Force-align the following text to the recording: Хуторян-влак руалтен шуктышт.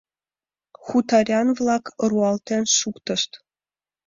Хуторян-влак 0.83 1.85
руалтен 2.09 2.63
шуктышт. 2.77 3.31